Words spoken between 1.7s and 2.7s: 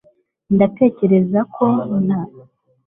twabonye tom